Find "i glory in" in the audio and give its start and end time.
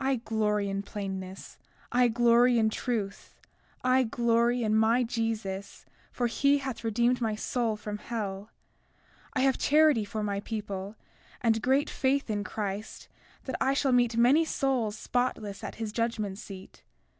0.06-0.82, 1.92-2.70, 3.84-4.74